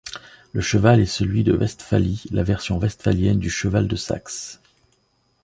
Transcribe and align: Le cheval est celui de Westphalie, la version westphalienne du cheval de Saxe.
Le 0.51 0.61
cheval 0.61 0.99
est 0.99 1.05
celui 1.05 1.43
de 1.43 1.55
Westphalie, 1.55 2.23
la 2.31 2.41
version 2.41 2.79
westphalienne 2.79 3.37
du 3.37 3.51
cheval 3.51 3.87
de 3.87 3.95
Saxe. 3.95 4.59